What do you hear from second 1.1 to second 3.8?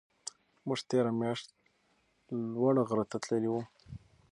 میاشت لوړ غره ته تللي وو.